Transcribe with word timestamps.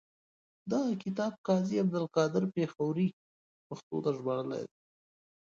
دغه 0.71 0.91
کتاب 1.03 1.31
قاضي 1.47 1.75
عبدالقادر 1.83 2.43
پیښوري 2.55 3.07
پښتو 3.67 3.95
ته 4.03 4.09
ژباړلی 4.17 4.61
دی. 4.67 4.77